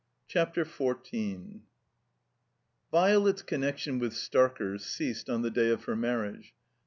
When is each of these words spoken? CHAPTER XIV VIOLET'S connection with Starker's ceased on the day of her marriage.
CHAPTER 0.27 0.65
XIV 0.65 1.61
VIOLET'S 2.89 3.43
connection 3.43 3.99
with 3.99 4.13
Starker's 4.13 4.83
ceased 4.83 5.29
on 5.29 5.43
the 5.43 5.51
day 5.51 5.69
of 5.69 5.83
her 5.83 5.95
marriage. 5.95 6.55